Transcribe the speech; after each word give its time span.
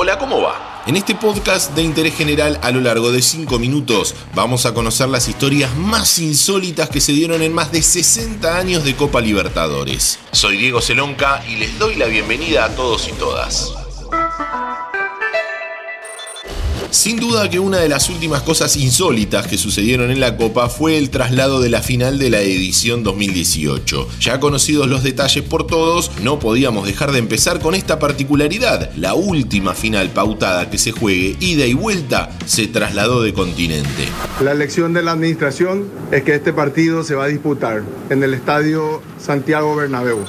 Hola, 0.00 0.16
¿cómo 0.16 0.40
va? 0.40 0.84
En 0.86 0.94
este 0.94 1.16
podcast 1.16 1.74
de 1.74 1.82
interés 1.82 2.14
general 2.14 2.60
a 2.62 2.70
lo 2.70 2.80
largo 2.80 3.10
de 3.10 3.20
5 3.20 3.58
minutos 3.58 4.14
vamos 4.32 4.64
a 4.64 4.72
conocer 4.72 5.08
las 5.08 5.26
historias 5.26 5.74
más 5.74 6.20
insólitas 6.20 6.88
que 6.88 7.00
se 7.00 7.10
dieron 7.10 7.42
en 7.42 7.52
más 7.52 7.72
de 7.72 7.82
60 7.82 8.56
años 8.56 8.84
de 8.84 8.94
Copa 8.94 9.20
Libertadores. 9.20 10.20
Soy 10.30 10.56
Diego 10.56 10.80
Celonca 10.80 11.42
y 11.48 11.56
les 11.56 11.76
doy 11.80 11.96
la 11.96 12.06
bienvenida 12.06 12.66
a 12.66 12.76
todos 12.76 13.08
y 13.08 13.12
todas. 13.14 13.72
Sin 16.90 17.20
duda 17.20 17.50
que 17.50 17.60
una 17.60 17.78
de 17.78 17.88
las 17.88 18.08
últimas 18.08 18.42
cosas 18.42 18.76
insólitas 18.76 19.46
que 19.46 19.58
sucedieron 19.58 20.10
en 20.10 20.20
la 20.20 20.38
Copa 20.38 20.70
fue 20.70 20.96
el 20.96 21.10
traslado 21.10 21.60
de 21.60 21.68
la 21.68 21.82
final 21.82 22.18
de 22.18 22.30
la 22.30 22.40
edición 22.40 23.02
2018. 23.02 24.08
Ya 24.20 24.40
conocidos 24.40 24.88
los 24.88 25.02
detalles 25.02 25.44
por 25.44 25.66
todos, 25.66 26.10
no 26.22 26.38
podíamos 26.38 26.86
dejar 26.86 27.12
de 27.12 27.18
empezar 27.18 27.60
con 27.60 27.74
esta 27.74 27.98
particularidad. 27.98 28.90
La 28.96 29.12
última 29.12 29.74
final 29.74 30.08
pautada 30.10 30.70
que 30.70 30.78
se 30.78 30.92
juegue 30.92 31.36
ida 31.40 31.66
y 31.66 31.74
vuelta 31.74 32.30
se 32.46 32.66
trasladó 32.66 33.22
de 33.22 33.34
continente. 33.34 34.08
La 34.42 34.52
elección 34.52 34.94
de 34.94 35.02
la 35.02 35.12
administración 35.12 35.90
es 36.10 36.22
que 36.22 36.34
este 36.34 36.54
partido 36.54 37.04
se 37.04 37.14
va 37.14 37.24
a 37.24 37.28
disputar 37.28 37.82
en 38.08 38.22
el 38.22 38.32
estadio 38.32 39.02
Santiago 39.20 39.76
Bernabéu. 39.76 40.24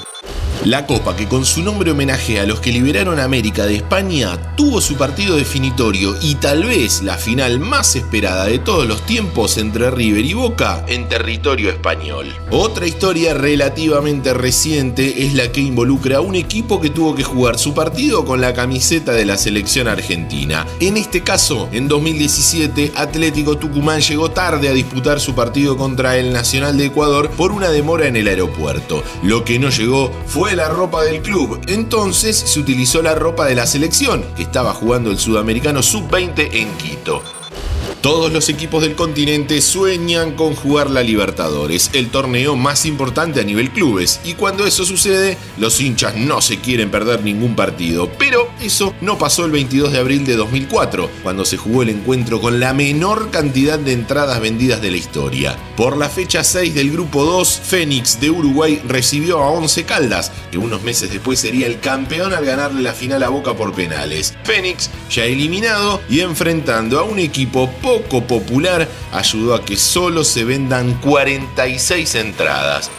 La 0.66 0.86
Copa, 0.86 1.16
que 1.16 1.26
con 1.26 1.46
su 1.46 1.64
nombre 1.64 1.92
homenaje 1.92 2.42
a 2.42 2.46
los 2.46 2.60
que 2.60 2.74
liberaron 2.74 3.18
América 3.18 3.66
de 3.66 3.78
España, 3.78 4.56
tuvo 4.58 4.82
su 4.82 4.96
partido 4.96 5.38
definitorio 5.38 6.18
y 6.22 6.36
tal 6.36 6.66
vez 6.66 7.02
la 7.02 7.18
final 7.18 7.62
más 7.62 7.96
esperada 7.96 8.44
de 8.44 8.60
todos 8.60 8.86
los 8.86 9.06
tiempos 9.06 9.58
entre 9.58 9.90
River 9.90 10.26
y 10.26 10.34
Boca 10.34 10.84
en 10.90 11.08
territorio 11.08 11.70
español. 11.70 12.36
Otra 12.52 12.88
historia 12.88 13.34
relativamente 13.34 14.34
reciente 14.34 15.26
es 15.26 15.34
la 15.34 15.50
que 15.50 15.62
involucra 15.62 16.18
a 16.18 16.22
un 16.22 16.36
equipo 16.36 16.82
que 16.82 16.90
tuvo 16.90 17.16
que 17.16 17.24
jugar 17.24 17.58
su 17.58 17.74
partido 17.74 18.26
con 18.26 18.42
la 18.42 18.54
camiseta 18.54 19.14
de 19.14 19.24
la 19.24 19.38
selección 19.38 19.88
argentina. 19.88 20.68
En 20.82 20.98
este 20.98 21.24
caso, 21.24 21.70
en 21.72 21.88
2017, 21.88 22.92
Atlético 22.98 23.58
Tucumán 23.58 24.02
llegó 24.02 24.32
tarde 24.32 24.68
a 24.68 24.74
disputar 24.74 25.22
su 25.22 25.34
partido 25.36 25.78
contra 25.78 26.18
el 26.18 26.34
Nacional 26.34 26.78
de 26.78 26.88
Ecuador 26.88 27.30
por 27.32 27.54
una 27.54 27.70
demora 27.70 28.08
en 28.08 28.18
el 28.18 28.28
aeropuerto. 28.28 29.06
Lo 29.24 29.46
que 29.46 29.58
no 29.58 29.70
llegó 29.70 30.12
fue 30.26 30.49
la 30.56 30.70
ropa 30.70 31.04
del 31.04 31.22
club. 31.22 31.60
Entonces 31.68 32.38
se 32.38 32.60
utilizó 32.60 33.02
la 33.02 33.16
ropa 33.16 33.46
de 33.46 33.56
la 33.56 33.66
selección, 33.66 34.24
que 34.36 34.44
estaba 34.44 34.74
jugando 34.74 35.12
el 35.12 35.18
sudamericano 35.18 35.82
sub-20 35.82 36.50
en 36.54 36.70
Quito. 36.78 37.39
Todos 38.02 38.32
los 38.32 38.48
equipos 38.48 38.82
del 38.82 38.96
continente 38.96 39.60
sueñan 39.60 40.32
con 40.32 40.56
jugar 40.56 40.90
la 40.90 41.04
Libertadores, 41.04 41.90
el 41.92 42.10
torneo 42.10 42.56
más 42.56 42.86
importante 42.86 43.42
a 43.42 43.44
nivel 43.44 43.72
clubes, 43.72 44.22
y 44.24 44.36
cuando 44.36 44.66
eso 44.66 44.86
sucede, 44.86 45.38
los 45.58 45.82
hinchas 45.82 46.16
no 46.16 46.40
se 46.40 46.60
quieren 46.60 46.92
perder 46.92 47.24
ningún 47.24 47.58
partido. 47.58 48.10
Pero 48.18 48.48
eso 48.62 48.94
no 49.02 49.18
pasó 49.18 49.44
el 49.44 49.52
22 49.52 49.92
de 49.92 50.00
abril 50.00 50.26
de 50.26 50.38
2004, 50.38 51.10
cuando 51.24 51.44
se 51.44 51.58
jugó 51.58 51.84
el 51.84 51.90
encuentro 51.90 52.40
con 52.40 52.62
la 52.62 52.74
menor 52.74 53.32
cantidad 53.32 53.78
de 53.78 53.92
entradas 53.92 54.40
vendidas 54.40 54.82
de 54.82 54.92
la 54.92 54.98
historia. 54.98 55.58
Por 55.76 55.98
la 55.98 56.08
fecha 56.08 56.46
6 56.46 56.74
del 56.74 56.92
grupo 56.92 57.26
2, 57.26 57.62
Fénix 57.66 58.22
de 58.22 58.30
Uruguay 58.30 58.82
recibió 58.88 59.40
a 59.40 59.50
11 59.50 59.84
Caldas, 59.84 60.32
que 60.52 60.58
unos 60.58 60.84
meses 60.84 61.12
después 61.12 61.42
sería 61.42 61.68
el 61.68 61.82
campeón 61.82 62.34
al 62.34 62.46
ganarle 62.46 62.82
la 62.82 62.94
final 62.94 63.24
a 63.24 63.30
Boca 63.30 63.56
por 63.56 63.74
penales. 63.74 64.36
Fénix, 64.46 64.90
ya 65.10 65.26
eliminado 65.26 66.00
y 66.10 66.22
enfrentando 66.22 66.98
a 66.98 67.04
un 67.04 67.20
equipo 67.20 67.70
poco 67.90 68.22
popular 68.22 68.88
ayudó 69.12 69.56
a 69.56 69.66
que 69.66 69.76
solo 69.76 70.24
se 70.24 70.44
vendan 70.44 70.94
46 71.02 72.14
entradas. 72.16 72.92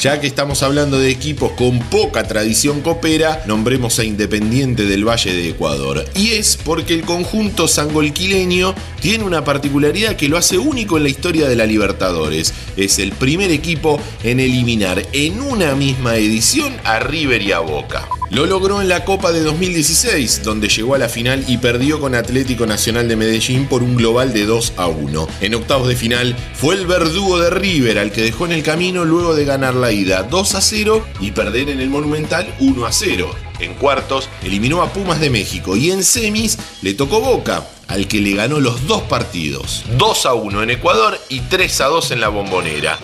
Ya 0.00 0.20
que 0.20 0.26
estamos 0.26 0.64
hablando 0.64 0.98
de 0.98 1.10
equipos 1.10 1.52
con 1.52 1.78
poca 1.78 2.26
tradición 2.26 2.80
copera, 2.80 3.44
nombremos 3.46 4.00
a 4.00 4.04
Independiente 4.04 4.86
del 4.86 5.06
Valle 5.06 5.32
de 5.32 5.50
Ecuador. 5.50 6.04
Y 6.16 6.30
es 6.30 6.56
porque 6.56 6.94
el 6.94 7.02
conjunto 7.02 7.68
sangolquileño 7.68 8.74
tiene 9.00 9.22
una 9.22 9.44
particularidad 9.44 10.16
que 10.16 10.28
lo 10.28 10.38
hace 10.38 10.58
único 10.58 10.96
en 10.96 11.04
la 11.04 11.10
historia 11.10 11.48
de 11.48 11.54
la 11.54 11.66
Libertadores. 11.66 12.52
Es 12.76 12.98
el 12.98 13.12
primer 13.12 13.52
equipo 13.52 14.00
en 14.24 14.40
eliminar 14.40 15.06
en 15.12 15.40
una 15.40 15.76
misma 15.76 16.16
edición 16.16 16.76
a 16.82 16.98
River 16.98 17.42
y 17.42 17.52
a 17.52 17.60
Boca. 17.60 18.08
Lo 18.30 18.46
logró 18.46 18.80
en 18.80 18.88
la 18.88 19.04
Copa 19.04 19.32
de 19.32 19.42
2016, 19.42 20.44
donde 20.44 20.68
llegó 20.68 20.94
a 20.94 20.98
la 20.98 21.08
final 21.08 21.44
y 21.48 21.58
perdió 21.58 21.98
con 21.98 22.14
Atlético 22.14 22.64
Nacional 22.64 23.08
de 23.08 23.16
Medellín 23.16 23.66
por 23.66 23.82
un 23.82 23.96
global 23.96 24.32
de 24.32 24.46
2 24.46 24.74
a 24.76 24.86
1. 24.86 25.28
En 25.40 25.54
octavos 25.56 25.88
de 25.88 25.96
final 25.96 26.36
fue 26.54 26.76
el 26.76 26.86
verdugo 26.86 27.40
de 27.40 27.50
River 27.50 27.98
al 27.98 28.12
que 28.12 28.22
dejó 28.22 28.46
en 28.46 28.52
el 28.52 28.62
camino 28.62 29.04
luego 29.04 29.34
de 29.34 29.44
ganar 29.44 29.74
la 29.74 29.90
ida 29.90 30.22
2 30.22 30.54
a 30.54 30.60
0 30.60 31.04
y 31.18 31.32
perder 31.32 31.70
en 31.70 31.80
el 31.80 31.90
Monumental 31.90 32.54
1 32.60 32.86
a 32.86 32.92
0. 32.92 33.34
En 33.58 33.74
cuartos 33.74 34.28
eliminó 34.44 34.80
a 34.80 34.92
Pumas 34.92 35.18
de 35.18 35.30
México 35.30 35.76
y 35.76 35.90
en 35.90 36.04
semis 36.04 36.56
le 36.82 36.94
tocó 36.94 37.20
Boca, 37.20 37.66
al 37.88 38.06
que 38.06 38.20
le 38.20 38.36
ganó 38.36 38.60
los 38.60 38.86
dos 38.86 39.02
partidos. 39.02 39.82
2 39.98 40.26
a 40.26 40.34
1 40.34 40.62
en 40.62 40.70
Ecuador 40.70 41.18
y 41.28 41.40
3 41.40 41.80
a 41.80 41.86
2 41.86 42.12
en 42.12 42.20
la 42.20 42.28
Bombonera 42.28 42.96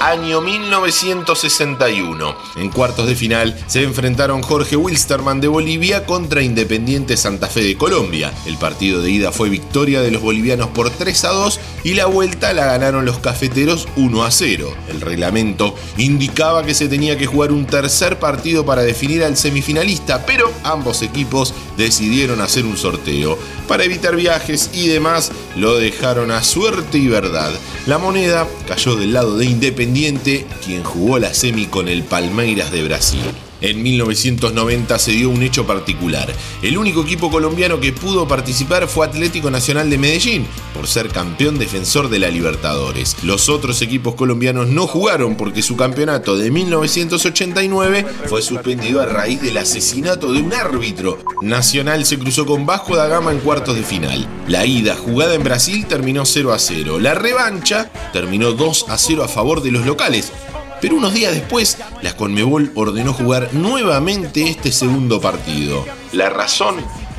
año 0.00 0.40
1961. 0.40 2.36
En 2.56 2.70
cuartos 2.70 3.06
de 3.06 3.14
final 3.14 3.58
se 3.66 3.82
enfrentaron 3.82 4.42
Jorge 4.42 4.76
Wilstermann 4.76 5.40
de 5.40 5.48
Bolivia 5.48 6.06
contra 6.06 6.42
Independiente 6.42 7.16
Santa 7.16 7.46
Fe 7.46 7.62
de 7.62 7.76
Colombia. 7.76 8.32
El 8.46 8.56
partido 8.58 9.02
de 9.02 9.10
ida 9.10 9.32
fue 9.32 9.48
victoria 9.48 10.00
de 10.02 10.10
los 10.10 10.22
bolivianos 10.22 10.68
por 10.68 10.90
3 10.90 11.24
a 11.24 11.30
2 11.30 11.60
y 11.84 11.94
la 11.94 12.06
vuelta 12.06 12.52
la 12.52 12.66
ganaron 12.66 13.04
los 13.04 13.18
cafeteros 13.18 13.88
1 13.96 14.24
a 14.24 14.30
0. 14.30 14.74
El 14.88 15.00
reglamento 15.00 15.74
indicaba 15.96 16.64
que 16.64 16.74
se 16.74 16.88
tenía 16.88 17.16
que 17.18 17.26
jugar 17.26 17.52
un 17.52 17.66
tercer 17.66 18.18
partido 18.18 18.64
para 18.64 18.82
definir 18.82 19.24
al 19.24 19.36
semifinalista, 19.36 20.24
pero 20.26 20.50
ambos 20.64 21.02
equipos 21.02 21.54
decidieron 21.76 22.40
hacer 22.40 22.64
un 22.64 22.76
sorteo. 22.76 23.38
Para 23.68 23.84
evitar 23.84 24.16
viajes 24.16 24.70
y 24.74 24.88
demás, 24.88 25.32
lo 25.56 25.76
dejaron 25.76 26.30
a 26.30 26.42
suerte 26.42 26.98
y 26.98 27.08
verdad. 27.08 27.52
La 27.86 27.98
moneda 27.98 28.46
cayó 28.66 28.96
del 28.96 29.12
lado 29.12 29.36
de 29.36 29.46
Independiente 29.46 30.46
quien 30.64 30.82
jugó 30.82 31.18
la 31.18 31.34
semi 31.34 31.66
con 31.66 31.88
el 31.88 32.02
Palmeiras 32.02 32.70
de 32.70 32.84
Brasil. 32.84 33.22
En 33.62 33.80
1990 33.82 34.98
se 34.98 35.12
dio 35.12 35.30
un 35.30 35.42
hecho 35.42 35.66
particular. 35.66 36.32
El 36.62 36.76
único 36.76 37.02
equipo 37.02 37.30
colombiano 37.30 37.78
que 37.78 37.92
pudo 37.92 38.26
participar 38.26 38.88
fue 38.88 39.06
Atlético 39.06 39.50
Nacional 39.50 39.88
de 39.88 39.98
Medellín, 39.98 40.46
por 40.74 40.88
ser 40.88 41.08
campeón 41.08 41.58
defensor 41.58 42.10
de 42.10 42.18
la 42.18 42.28
Libertadores. 42.28 43.16
Los 43.22 43.48
otros 43.48 43.80
equipos 43.80 44.16
colombianos 44.16 44.66
no 44.66 44.88
jugaron 44.88 45.36
porque 45.36 45.62
su 45.62 45.76
campeonato 45.76 46.36
de 46.36 46.50
1989 46.50 48.04
fue 48.26 48.42
suspendido 48.42 49.00
a 49.00 49.06
raíz 49.06 49.40
del 49.40 49.56
asesinato 49.56 50.32
de 50.32 50.42
un 50.42 50.52
árbitro. 50.52 51.18
Nacional 51.40 52.04
se 52.04 52.18
cruzó 52.18 52.44
con 52.44 52.66
Vasco 52.66 52.96
da 52.96 53.06
Gama 53.06 53.30
en 53.30 53.38
cuartos 53.38 53.76
de 53.76 53.84
final. 53.84 54.26
La 54.48 54.66
ida 54.66 54.96
jugada 54.96 55.34
en 55.34 55.44
Brasil 55.44 55.86
terminó 55.86 56.26
0 56.26 56.52
a 56.52 56.58
0. 56.58 56.98
La 56.98 57.14
revancha 57.14 57.90
terminó 58.12 58.52
2 58.52 58.86
a 58.88 58.98
0 58.98 59.22
a 59.22 59.28
favor 59.28 59.62
de 59.62 59.70
los 59.70 59.86
locales. 59.86 60.32
Pero 60.82 60.96
unos 60.96 61.14
días 61.14 61.32
después, 61.32 61.78
la 62.02 62.16
Conmebol 62.16 62.72
ordenó 62.74 63.12
jugar 63.12 63.50
nuevamente 63.54 64.42
este 64.42 64.72
segundo 64.72 65.20
partido. 65.20 65.86
La 66.12 66.28
razón, 66.28 66.74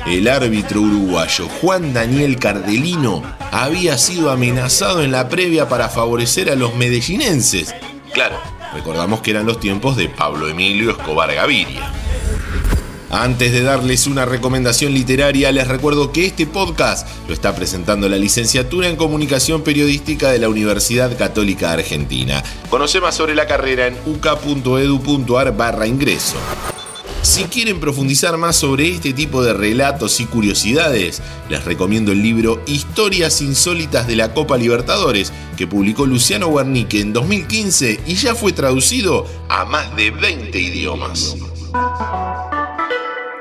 el 0.06 0.28
árbitro 0.28 0.82
uruguayo 0.82 1.48
Juan 1.62 1.94
Daniel 1.94 2.38
Cardelino 2.38 3.22
había 3.50 3.96
sido 3.96 4.30
amenazado 4.30 5.02
en 5.02 5.12
la 5.12 5.30
previa 5.30 5.66
para 5.66 5.88
favorecer 5.88 6.50
a 6.50 6.56
los 6.56 6.74
medellinenses. 6.76 7.74
Claro, 8.12 8.36
recordamos 8.74 9.22
que 9.22 9.30
eran 9.30 9.46
los 9.46 9.58
tiempos 9.60 9.96
de 9.96 10.10
Pablo 10.10 10.46
Emilio 10.46 10.90
Escobar 10.90 11.34
Gaviria. 11.34 11.90
Antes 13.14 13.52
de 13.52 13.62
darles 13.62 14.08
una 14.08 14.24
recomendación 14.24 14.92
literaria, 14.92 15.52
les 15.52 15.68
recuerdo 15.68 16.10
que 16.10 16.26
este 16.26 16.48
podcast 16.48 17.06
lo 17.28 17.32
está 17.32 17.54
presentando 17.54 18.08
la 18.08 18.16
licenciatura 18.16 18.88
en 18.88 18.96
Comunicación 18.96 19.62
Periodística 19.62 20.32
de 20.32 20.40
la 20.40 20.48
Universidad 20.48 21.16
Católica 21.16 21.70
Argentina. 21.70 22.42
Conoce 22.70 23.00
más 23.00 23.14
sobre 23.14 23.36
la 23.36 23.46
carrera 23.46 23.86
en 23.86 23.96
uca.edu.ar 24.04 25.56
barra 25.56 25.86
ingreso. 25.86 26.34
Si 27.22 27.44
quieren 27.44 27.78
profundizar 27.78 28.36
más 28.36 28.56
sobre 28.56 28.90
este 28.90 29.12
tipo 29.12 29.44
de 29.44 29.54
relatos 29.54 30.18
y 30.18 30.26
curiosidades, 30.26 31.22
les 31.48 31.64
recomiendo 31.64 32.10
el 32.10 32.20
libro 32.20 32.62
Historias 32.66 33.40
Insólitas 33.42 34.08
de 34.08 34.16
la 34.16 34.34
Copa 34.34 34.58
Libertadores, 34.58 35.32
que 35.56 35.68
publicó 35.68 36.04
Luciano 36.04 36.48
Guarnique 36.48 37.00
en 37.00 37.12
2015 37.12 38.00
y 38.08 38.16
ya 38.16 38.34
fue 38.34 38.52
traducido 38.52 39.24
a 39.48 39.64
más 39.66 39.94
de 39.94 40.10
20 40.10 40.58
idiomas. 40.58 41.36